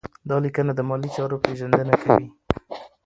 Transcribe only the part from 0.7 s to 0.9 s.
د